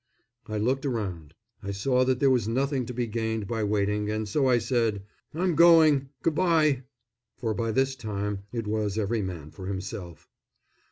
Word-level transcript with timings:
I 0.47 0.57
looked 0.57 0.83
around, 0.83 1.35
I 1.61 1.69
saw 1.69 2.03
that 2.05 2.19
there 2.19 2.31
was 2.31 2.47
nothing 2.47 2.87
to 2.87 2.93
be 2.93 3.05
gained 3.05 3.45
by 3.47 3.63
waiting, 3.63 4.09
and 4.09 4.27
so 4.27 4.47
I 4.49 4.57
said, 4.57 5.03
"I'm 5.31 5.53
going. 5.53 6.09
Good 6.23 6.33
bye," 6.33 6.85
for 7.37 7.53
by 7.53 7.71
this 7.71 7.95
time 7.95 8.39
it 8.51 8.65
was 8.65 8.97
every 8.97 9.21
man 9.21 9.51
for 9.51 9.67
himself. 9.67 10.27